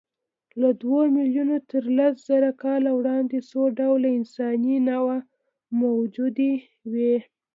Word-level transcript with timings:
له 0.61 0.69
دوو 0.81 0.99
میلیونو 1.17 1.57
تر 1.71 1.83
لسزره 1.97 2.51
کاله 2.63 2.91
وړاندې 2.99 3.37
څو 3.49 3.61
ډوله 3.79 4.07
انساني 4.17 4.75
نوعې 4.89 5.19
موجودې 5.81 6.53
وې. 6.91 7.15